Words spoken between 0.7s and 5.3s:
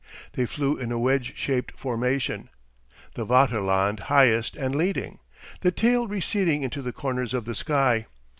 in a wedge shaped formation, the Vaterland highest and leading,